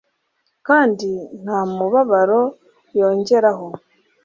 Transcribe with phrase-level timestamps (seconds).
[0.67, 1.09] kandi
[1.41, 2.41] nta mubabaro
[2.97, 3.67] yongeraho